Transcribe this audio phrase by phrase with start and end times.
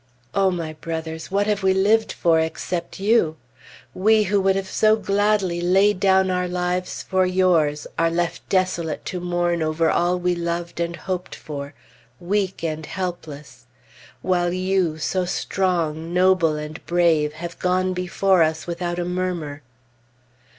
[0.33, 1.29] O my brothers!
[1.29, 3.37] What have we lived for except you?
[3.93, 9.05] We, who would have so gladly laid down our lives for yours, are left desolate
[9.05, 11.75] to mourn over all we loved and hoped for,
[12.19, 13.65] weak and helpless;
[14.23, 19.61] while you, so strong, noble, and brave, have gone before us without a murmur.